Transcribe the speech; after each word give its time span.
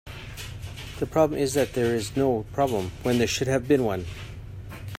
The 0.97 1.05
problem 1.05 1.39
is 1.39 1.53
that 1.53 1.73
there 1.73 1.93
is 1.93 2.15
no 2.15 2.43
problem 2.53 2.89
when 3.03 3.19
there 3.19 3.27
should 3.27 3.47
have 3.47 3.67
been 3.67 3.83
one. 3.83 4.05